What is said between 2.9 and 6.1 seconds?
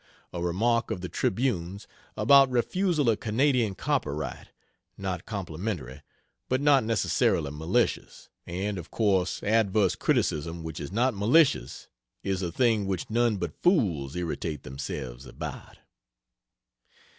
of Canadian copyright, not complimentary,